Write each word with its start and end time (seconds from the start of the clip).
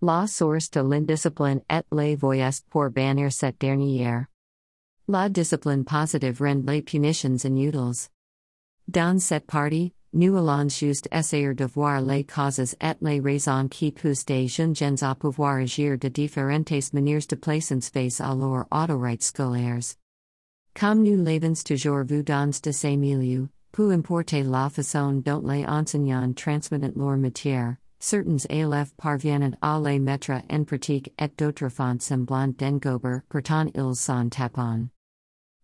La 0.00 0.28
source 0.28 0.70
de 0.70 0.80
l'indiscipline 0.80 1.60
et 1.68 1.82
les 1.90 2.14
voyest 2.14 2.64
pour 2.70 2.88
bannir 2.88 3.32
cette 3.32 3.58
dernière. 3.58 4.26
La 5.08 5.28
discipline 5.28 5.84
positive 5.84 6.40
rend 6.40 6.62
les 6.68 6.82
punitions 6.82 7.36
inutiles. 7.44 8.08
Dans 8.86 9.18
cette 9.20 9.48
partie, 9.48 9.92
nous 10.12 10.36
allons 10.36 10.68
juste 10.68 11.08
essayer 11.10 11.52
de 11.52 11.64
voir 11.64 12.00
les 12.00 12.22
causes 12.22 12.76
et 12.80 12.94
les 13.00 13.18
raisons 13.18 13.66
qui 13.66 13.90
poussent 13.90 14.24
des 14.24 14.46
jeunes 14.46 14.76
gens 14.76 15.02
à 15.02 15.16
pouvoir 15.16 15.56
agir 15.56 15.98
de 15.98 16.08
différentes 16.08 16.92
manières 16.92 17.26
de 17.28 17.34
plaisance 17.34 17.90
face 17.90 18.20
à 18.20 18.36
leurs 18.36 18.68
autorités 18.70 19.24
scolaires. 19.24 19.96
Comme 20.78 21.02
nous 21.02 21.24
l'avons 21.24 21.54
toujours 21.64 22.04
vu 22.04 22.22
dans 22.22 22.50
de 22.62 22.70
ces 22.70 22.96
milieux, 22.96 23.48
peu 23.72 23.90
importe 23.90 24.32
la 24.32 24.70
façon 24.70 25.14
dont 25.24 25.42
les 25.44 25.66
enseignants 25.66 26.32
transmettent 26.34 26.94
leur 26.96 27.16
matière, 27.16 27.74
certains 27.98 28.44
élèves 28.48 28.94
parviennent 28.96 29.56
à 29.60 29.80
les 29.80 29.98
mettre 29.98 30.42
en 30.50 30.64
pratique 30.64 31.12
et 31.18 31.28
d'autres 31.36 31.68
font 31.68 31.98
semblant 32.00 32.48
d'engober, 32.48 33.20
pourtant 33.28 33.66
ils 33.74 33.94
s'en 33.94 34.28
tapent. 34.28 34.88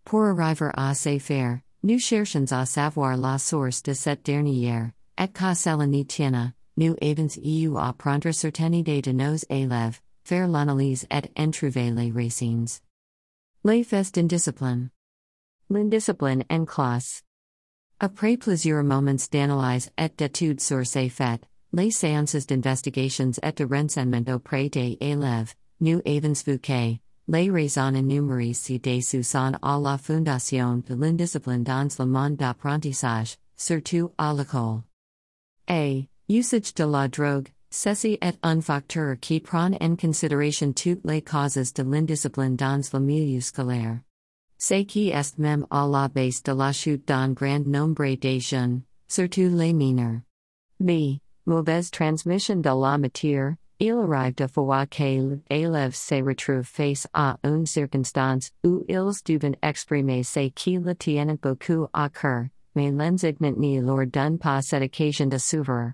Pour 0.04 0.40
arriver 0.40 0.70
à 0.74 0.94
ces 0.94 1.18
faire, 1.18 1.60
nous 1.82 1.98
cherchons 1.98 2.50
à 2.52 2.66
savoir 2.66 3.16
la 3.16 3.38
source 3.38 3.82
de 3.82 3.92
cette 3.94 4.24
dernière, 4.24 4.90
et 5.18 5.28
qu'à 5.28 5.54
cela 5.54 5.86
n'y 5.86 6.06
tienne, 6.06 6.52
nous 6.76 6.96
avons 7.00 7.28
eu 7.42 7.76
à 7.76 7.92
prendre 7.92 8.32
certaines 8.32 8.74
idées 8.74 9.02
de 9.02 9.12
nos 9.12 9.36
élèves, 9.48 10.00
faire 10.24 10.48
l'analyse 10.48 11.06
et 11.10 11.30
en 11.38 11.50
les 11.74 12.10
racines. 12.10 12.80
Les 13.64 13.84
faits 13.84 14.14
d'indiscipline. 14.14 14.90
L'indiscipline 15.70 16.44
en 16.50 16.64
classe. 16.64 17.22
Après 18.00 18.36
plusieurs 18.36 18.82
moments 18.82 19.28
d'analyse 19.30 19.90
et 19.96 20.08
d'étude 20.08 20.60
sur 20.60 20.84
ces 20.84 21.08
faits, 21.08 21.40
les 21.76 21.90
séances 21.90 22.46
d'investigations 22.46 23.32
et 23.42 23.52
de 23.52 23.64
renseignement 23.64 24.32
auprès 24.32 24.68
des 24.68 24.96
élèves, 25.00 25.54
nous 25.80 26.00
avons 26.06 26.32
vu 26.46 27.00
les 27.26 27.50
raisons 27.50 27.94
énumérées 27.94 28.52
ci-dessous 28.52 29.22
sont 29.22 29.54
à 29.62 29.78
la 29.78 29.96
fondation 29.96 30.82
de 30.86 30.94
l'indiscipline 30.94 31.64
dans 31.64 31.88
le 31.98 32.04
monde 32.04 32.36
d'apprentissage, 32.36 33.38
surtout 33.56 34.10
à 34.18 34.34
l'école. 34.34 34.82
A. 35.66 36.06
Usage 36.28 36.74
de 36.74 36.84
la 36.84 37.08
drogue, 37.08 37.48
ceci 37.70 38.18
est 38.20 38.38
un 38.42 38.60
facteur 38.60 39.16
qui 39.20 39.40
prend 39.40 39.72
en 39.80 39.96
considération 39.96 40.74
toutes 40.74 41.04
les 41.06 41.22
causes 41.22 41.72
de 41.72 41.82
l'indiscipline 41.82 42.56
dans 42.56 42.82
le 42.92 43.00
milieu 43.00 43.40
scolaire. 43.40 44.00
C'est 44.58 44.84
qui 44.84 45.08
est 45.08 45.38
même 45.38 45.66
à 45.70 45.86
la 45.86 46.08
base 46.08 46.42
de 46.42 46.52
la 46.52 46.72
chute 46.72 47.08
d'un 47.08 47.32
grand 47.32 47.66
nombre 47.66 48.16
de 48.16 48.38
jeunes, 48.38 48.82
surtout 49.08 49.48
les 49.48 49.72
mineurs. 49.72 50.20
B. 50.78 51.18
Mauvaise 51.46 51.90
transmission 51.90 52.62
de 52.62 52.70
la 52.70 52.96
matière, 52.96 53.56
il 53.78 53.92
arrive 53.92 54.34
de 54.34 54.46
fois 54.46 54.86
que 54.86 55.40
l'élève 55.50 55.94
se 55.94 56.22
retrouve 56.22 56.62
face 56.62 57.06
à 57.12 57.36
une 57.44 57.66
circonstance 57.66 58.50
où 58.64 58.82
ils 58.88 59.38
doivent 59.38 59.54
exprimer 59.62 60.24
ce 60.24 60.48
qui 60.48 60.78
le 60.78 60.94
tiennent 60.94 61.36
beaucoup 61.36 61.86
à 61.92 62.08
cœur, 62.08 62.46
mais 62.74 62.90
l'enseignement 62.90 63.52
ne 63.58 63.82
leur 63.82 64.06
donne 64.06 64.38
pas 64.38 64.62
cette 64.62 64.84
occasion 64.84 65.26
de 65.26 65.36
s'ouvrir. 65.36 65.92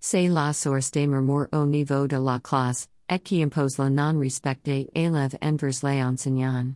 C'est 0.00 0.28
la 0.28 0.54
source 0.54 0.90
des 0.92 1.06
murmures 1.06 1.48
au 1.52 1.66
niveau 1.66 2.06
de 2.06 2.16
la 2.16 2.38
classe, 2.38 2.88
et 3.10 3.18
qui 3.18 3.42
impose 3.42 3.76
le 3.78 3.90
non-respect 3.90 4.60
des 4.64 4.88
élèves 4.94 5.36
envers 5.42 5.74
les 5.82 6.02
enseignants. 6.02 6.72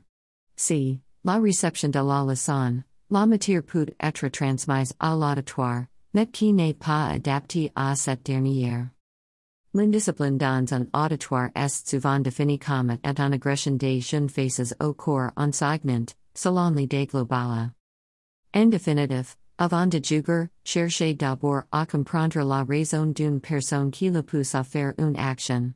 C. 0.57 1.01
La 1.25 1.39
réception 1.39 1.89
de 1.89 2.01
la 2.01 2.23
leçon, 2.25 2.83
la 3.11 3.25
matière 3.25 3.63
peut 3.63 3.95
être 3.99 4.29
transmise 4.29 4.93
à 5.01 5.17
l'auditoire, 5.17 5.87
mais 6.15 6.31
qui 6.31 6.53
n'est 6.53 6.75
pas 6.75 7.09
adaptée 7.09 7.71
à 7.75 7.95
cette 7.97 8.25
dernière. 8.25 8.89
L'indiscipline 9.73 10.37
dans 10.37 10.75
un 10.75 10.87
auditoire 10.93 11.51
est 11.55 11.89
souvent 11.89 12.19
définie 12.19 12.59
comme 12.59 12.91
et 12.91 13.21
en 13.21 13.33
agression 13.33 13.77
des 13.77 14.01
jeunes 14.01 14.29
faces 14.29 14.75
au 14.81 14.95
corps 14.95 15.31
enseignement, 15.37 16.07
selon 16.35 16.71
l'idée 16.71 17.07
globale. 17.07 17.71
En 18.53 18.67
définitive, 18.67 19.37
avant 19.59 19.87
de 19.87 20.01
juger, 20.03 20.49
cherchez 20.65 21.15
d'abord 21.15 21.63
à 21.71 21.87
comprendre 21.87 22.43
la 22.43 22.65
raison 22.65 23.07
d'une 23.07 23.41
personne 23.41 23.93
qui 23.93 24.11
le 24.11 24.23
pousse 24.23 24.57
à 24.57 24.65
faire 24.65 24.95
une 24.99 25.17
action. 25.17 25.73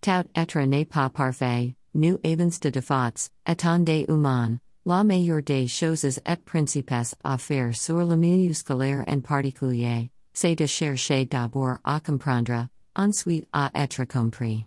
Tout 0.00 0.28
être 0.36 0.60
n'est 0.60 0.84
pas 0.84 1.10
parfait, 1.10 1.74
nous 1.94 2.20
avons 2.22 2.50
de 2.62 2.70
défauts, 2.70 3.30
étant 3.44 3.80
des 3.80 4.04
humains, 4.08 4.58
la 4.88 5.04
meilleure 5.04 5.42
des 5.42 5.68
choses 5.68 6.18
et 6.24 6.36
principes 6.46 6.92
à 7.22 7.36
faire 7.36 7.74
sur 7.74 8.06
le 8.06 8.16
milieu 8.16 8.54
scolaire 8.54 9.04
en 9.06 9.20
particulier, 9.20 10.10
c'est 10.32 10.56
de 10.56 10.64
chercher 10.66 11.26
d'abord 11.26 11.76
à 11.84 12.00
comprendre, 12.00 12.68
ensuite 12.96 13.46
à 13.52 13.70
être 13.74 14.04
compris. 14.06 14.64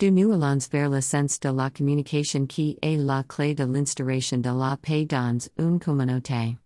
De 0.00 0.10
nous 0.10 0.32
allons 0.32 0.58
vers 0.72 0.90
le 0.90 1.00
sens 1.00 1.38
de 1.38 1.50
la 1.50 1.70
communication 1.70 2.46
qui 2.46 2.76
est 2.82 2.96
la 2.96 3.22
clé 3.22 3.54
de 3.54 3.64
l'instauration 3.64 4.38
de 4.38 4.50
la 4.50 4.76
paix 4.76 5.04
dans 5.04 5.38
une 5.56 5.78
communauté. 5.78 6.58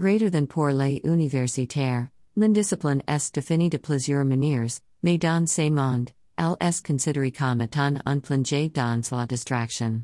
Greater 0.00 0.28
than 0.28 0.46
pour 0.46 0.70
les 0.70 1.00
universitaires, 1.04 2.08
l'indiscipline 2.34 3.02
est 3.06 3.32
définie 3.32 3.70
de 3.70 3.78
plusieurs 3.78 4.24
manières, 4.24 4.80
mais 5.04 5.18
dans 5.18 5.46
ces 5.46 5.70
mondes, 5.70 6.10
elle 6.36 6.56
est 6.60 6.84
considérée 6.84 7.30
comme 7.30 7.60
étant 7.60 7.94
un 8.04 8.18
plongé 8.18 8.70
dans 8.70 9.02
la 9.12 9.26
distraction. 9.26 10.02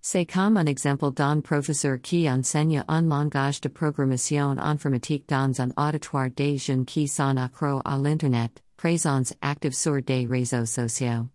C'est 0.00 0.26
comme 0.26 0.56
un 0.56 0.66
exemple 0.66 1.12
d'un 1.12 1.40
professeur 1.40 2.00
qui 2.00 2.30
enseigne 2.30 2.84
un 2.88 3.02
langage 3.02 3.60
de 3.60 3.68
programmation 3.68 4.56
informatique 4.58 5.28
dans 5.28 5.60
un 5.60 5.70
auditoire 5.76 6.30
des 6.30 6.56
jeunes 6.56 6.84
qui 6.84 7.08
s'en 7.08 7.36
accro 7.36 7.80
à 7.84 7.98
l'Internet, 7.98 8.62
présence 8.76 9.34
active 9.40 9.74
sur 9.74 10.00
des 10.02 10.26
réseaux 10.26 10.66
sociaux. 10.66 11.26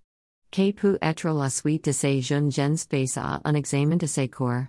Que 0.51 0.71
peut 0.71 0.97
être 1.01 1.27
la 1.29 1.49
suite 1.49 1.85
de 1.85 1.91
ces 1.91 2.21
jeunes 2.21 2.51
gens 2.51 2.87
face 2.89 3.17
à 3.17 3.41
un 3.43 3.53
examen 3.55 3.97
de 3.97 4.05
ces 4.05 4.29
cours? 4.29 4.67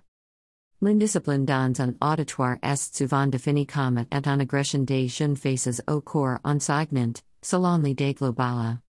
L'indiscipline 0.81 1.45
dans 1.45 1.81
un 1.81 1.95
auditoire 2.01 2.57
est 2.63 2.95
souvent 2.97 3.27
définie 3.27 3.67
comme 3.67 4.05
et 4.11 4.29
en 4.29 4.41
agression 4.41 4.83
des 4.83 5.09
jeunes 5.09 5.37
faces 5.37 5.83
au 5.89 6.01
cours 6.01 6.39
enseignement, 6.45 7.15
selon 7.43 7.79
l'idée 7.79 8.15
globale. 8.15 8.81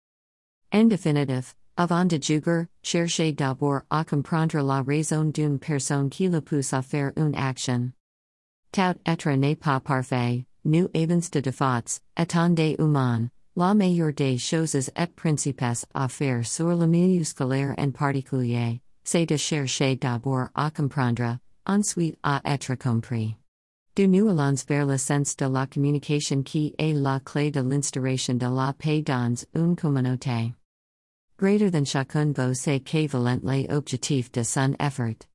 En 0.73 0.83
définitive, 0.85 1.53
avant 1.77 2.05
de 2.05 2.17
juger, 2.17 2.67
cherchez 2.83 3.33
d'abord 3.33 3.81
à 3.89 4.05
comprendre 4.05 4.61
la 4.61 4.81
raison 4.81 5.25
d'une 5.25 5.59
personne 5.59 6.09
qui 6.09 6.29
le 6.29 6.41
pousse 6.41 6.73
à 6.73 6.81
faire 6.81 7.11
une 7.17 7.35
action. 7.35 7.91
Tout 8.71 8.95
être 9.05 9.29
n'est 9.31 9.55
pas 9.55 9.79
parfait, 9.79 10.45
nous 10.63 10.89
avons 10.93 11.21
de 11.31 11.39
défauts, 11.41 11.99
étant 12.17 12.49
des 12.49 12.75
humains, 12.79 13.29
la 13.55 13.73
meilleure 13.73 14.13
des 14.13 14.37
choses 14.37 14.75
et 14.75 15.07
principes 15.15 15.61
à 15.93 16.07
faire 16.07 16.45
sur 16.45 16.75
le 16.75 16.87
milieu 16.87 17.23
scolaire 17.23 17.75
en 17.77 17.91
particulier, 17.91 18.81
c'est 19.03 19.25
de 19.25 19.37
chercher 19.37 19.95
d'abord 19.95 20.49
à 20.55 20.71
comprendre, 20.71 21.37
ensuite 21.65 22.17
à 22.23 22.41
être 22.45 22.75
compris. 22.75 23.35
De 23.95 24.05
nous 24.07 24.27
allons 24.27 24.55
vers 24.67 24.85
le 24.85 24.97
sens 24.97 25.37
de 25.37 25.45
la 25.45 25.67
communication 25.67 26.43
qui 26.43 26.73
est 26.77 26.93
la 26.93 27.21
clé 27.21 27.49
de 27.51 27.61
l'instauration 27.61 28.33
de 28.33 28.45
la 28.45 28.73
paix 28.73 29.01
dans 29.01 29.35
une 29.55 29.75
communauté. 29.75 30.53
Greater 31.37 31.69
than 31.69 31.83
chacun 31.83 32.33
vos 32.33 32.53
c'est 32.53 32.79
qu'évalent 32.79 33.43
les 33.43 33.67
objectifs 33.69 34.31
de 34.31 34.43
son 34.43 34.73
effort. 34.79 35.27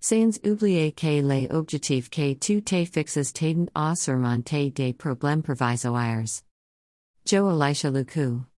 Sans 0.00 0.38
oublier 0.44 0.90
que 0.90 1.22
les 1.22 1.48
objectifs 1.48 2.10
que 2.10 2.34
tu 2.34 2.60
te 2.60 2.84
fixes 2.84 3.32
t'aident 3.32 3.70
à 3.74 3.94
surmonter 3.94 4.70
des 4.70 4.92
problèmes 4.92 5.42
provisoires. 5.42 6.42
Joe 7.24 7.54
Elisha 7.54 7.90
Luku 7.90 8.44